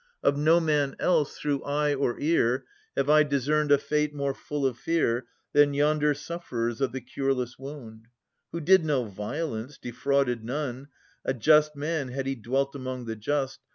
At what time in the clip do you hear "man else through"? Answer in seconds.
0.59-1.61